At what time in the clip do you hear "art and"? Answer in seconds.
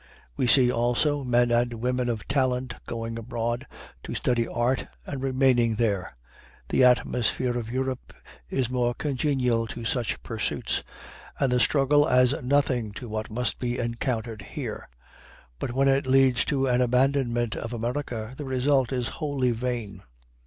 4.47-5.21